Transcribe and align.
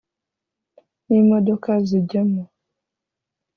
n’imodoka 1.07 1.71
zijyamo 1.87 2.41